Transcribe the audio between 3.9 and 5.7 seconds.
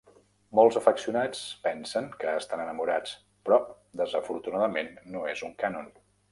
desafortunadament no és un